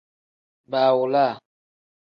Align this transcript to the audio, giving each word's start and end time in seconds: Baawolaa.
Baawolaa. 0.71 1.31